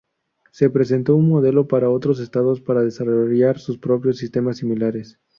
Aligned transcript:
Se 0.51 0.71
presentó 0.71 1.15
un 1.15 1.29
modelo 1.29 1.67
para 1.67 1.91
otros 1.91 2.19
estados 2.21 2.59
para 2.59 2.81
desarrollar 2.81 3.59
sus 3.59 3.77
propios 3.77 4.17
sistemas 4.17 4.57
similares. 4.57 5.19